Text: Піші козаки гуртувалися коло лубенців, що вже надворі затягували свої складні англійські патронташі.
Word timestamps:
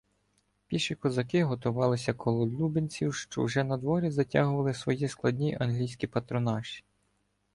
Піші 0.67 0.95
козаки 0.95 1.43
гуртувалися 1.43 2.13
коло 2.13 2.45
лубенців, 2.45 3.13
що 3.15 3.43
вже 3.43 3.63
надворі 3.63 4.11
затягували 4.11 4.73
свої 4.73 5.07
складні 5.07 5.57
англійські 5.59 6.07
патронташі. 6.07 6.83